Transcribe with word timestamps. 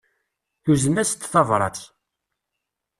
Tuzen-as-d 0.63 1.21
tabrat. 1.25 1.79